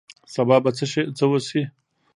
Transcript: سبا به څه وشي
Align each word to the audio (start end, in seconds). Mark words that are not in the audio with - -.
سبا 0.33 0.55
به 0.63 0.71
څه 1.17 1.25
وشي 1.31 1.61